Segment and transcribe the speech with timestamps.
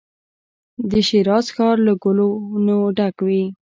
[0.89, 2.29] د شیراز ښار له ګلو
[2.65, 3.43] نو ډک وي.